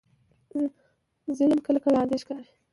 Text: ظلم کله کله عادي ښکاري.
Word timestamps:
ظلم 1.37 1.57
کله 1.65 1.79
کله 1.85 1.95
عادي 2.01 2.17
ښکاري. 2.21 2.49